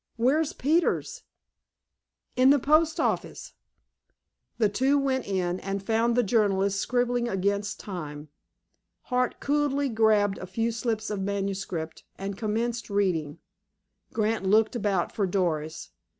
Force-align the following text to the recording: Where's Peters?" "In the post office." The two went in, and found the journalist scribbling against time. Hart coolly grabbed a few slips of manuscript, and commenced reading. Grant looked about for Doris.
Where's 0.15 0.51
Peters?" 0.51 1.21
"In 2.35 2.49
the 2.49 2.57
post 2.57 2.99
office." 2.99 3.53
The 4.57 4.67
two 4.67 4.97
went 4.97 5.27
in, 5.27 5.59
and 5.59 5.85
found 5.85 6.15
the 6.15 6.23
journalist 6.23 6.79
scribbling 6.79 7.29
against 7.29 7.79
time. 7.79 8.29
Hart 9.13 9.39
coolly 9.39 9.89
grabbed 9.89 10.39
a 10.39 10.47
few 10.47 10.71
slips 10.71 11.11
of 11.11 11.21
manuscript, 11.21 12.03
and 12.17 12.35
commenced 12.35 12.89
reading. 12.89 13.37
Grant 14.11 14.43
looked 14.43 14.75
about 14.75 15.11
for 15.11 15.27
Doris. 15.27 15.91